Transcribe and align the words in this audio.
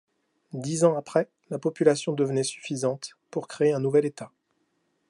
Dix 0.53 0.83
ans 0.83 0.97
après, 0.97 1.29
la 1.51 1.59
population 1.59 2.13
devenait 2.13 2.41
suffisante 2.43 3.11
pour 3.29 3.47
créer 3.47 3.71
un 3.71 3.79
nouvel 3.79 4.07
État. 4.07 4.31